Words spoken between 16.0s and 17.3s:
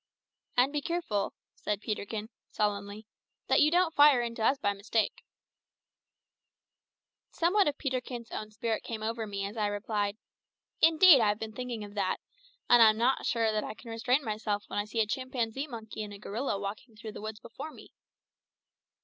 and a gorilla walking through the